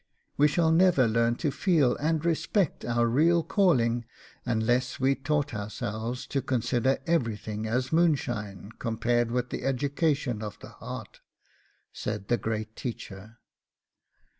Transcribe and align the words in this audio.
We 0.35 0.47
shall 0.47 0.71
never 0.71 1.07
learn 1.07 1.35
to 1.35 1.51
feel 1.51 1.95
and 1.97 2.25
respect 2.25 2.83
our 2.83 3.05
real 3.05 3.43
calling 3.43 4.05
unless 4.47 4.99
we 4.99 5.09
have 5.13 5.23
taught 5.23 5.53
ourselves 5.53 6.25
to 6.25 6.41
consider 6.41 6.97
everything 7.05 7.67
as 7.67 7.93
moonshine 7.93 8.71
compared 8.79 9.29
with 9.29 9.51
the 9.51 9.63
education 9.63 10.41
of 10.41 10.57
the 10.57 10.69
heart,"' 10.69 11.21
said 11.93 12.29
the 12.29 12.37
great 12.37 12.75
teacher. 12.75 13.37